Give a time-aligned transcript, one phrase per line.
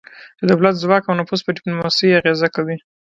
[0.39, 2.77] د دولت ځواک او نفوذ په ډیپلوماسي اغیزه کوي